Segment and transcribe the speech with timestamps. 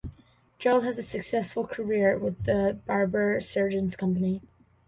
[0.57, 4.41] Gerard had a successful career with the Barber-Surgeons' Company.